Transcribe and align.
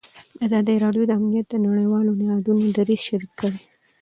ازادي 0.45 0.75
راډیو 0.83 1.03
د 1.07 1.11
امنیت 1.19 1.47
د 1.49 1.55
نړیوالو 1.67 2.11
نهادونو 2.21 2.63
دریځ 2.77 3.01
شریک 3.07 3.31
کړی. 3.39 3.59